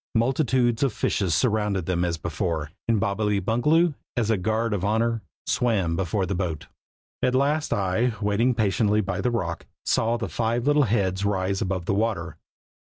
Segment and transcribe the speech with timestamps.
[0.15, 5.21] Multitudes of fishes surrounded them as before, and Bobbily Bungaloo, as a guard of honor,
[5.45, 6.65] swam before the boat.
[7.21, 11.85] At last I, waiting patiently by the rock, saw the five little heads rise above
[11.85, 12.37] the water.